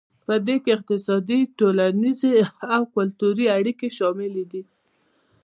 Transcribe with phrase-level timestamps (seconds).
[0.25, 2.21] پدې کې اقتصادي ټولنیز
[2.75, 4.63] او کلتوري اړیکې شاملې دي